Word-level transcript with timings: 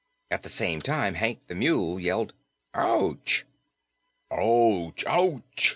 At 0.31 0.41
the 0.41 0.49
same 0.49 0.81
time 0.81 1.13
Hank 1.13 1.45
the 1.45 1.53
Mule 1.53 1.99
yelled 1.99 2.33
"Ouch!" 2.73 3.45
"Ouch! 4.31 5.05
Ouch!" 5.05 5.69